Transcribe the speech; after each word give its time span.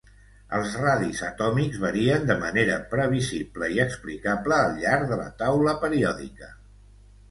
Els 0.59 0.71
radis 0.85 1.21
atòmics 1.27 1.83
varien 1.83 2.25
de 2.31 2.39
manera 2.45 2.79
previsible 2.95 3.71
i 3.77 3.85
explicable 3.87 4.61
al 4.67 4.77
llarg 4.83 5.09
de 5.17 5.25
la 5.25 5.33
taula 5.47 5.81
periòdica. 5.89 6.57